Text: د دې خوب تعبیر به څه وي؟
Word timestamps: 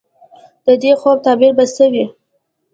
د 0.65 0.67
دې 0.81 0.91
خوب 0.99 1.17
تعبیر 1.25 1.51
به 1.57 1.65
څه 1.75 1.85
وي؟ 1.91 2.05